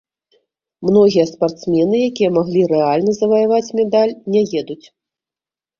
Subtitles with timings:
[0.89, 4.85] Многія спартсмены, якія маглі рэальна заваяваць медаль, не едуць.